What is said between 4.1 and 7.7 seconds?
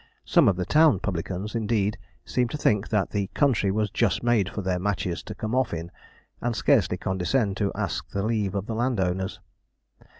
made for their matches to come off in, and scarcely condescend